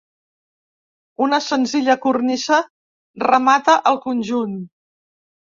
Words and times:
Una 1.25 1.39
senzilla 1.49 1.97
cornisa 2.07 2.59
remata 3.27 3.77
el 3.93 4.01
conjunt. 4.07 4.61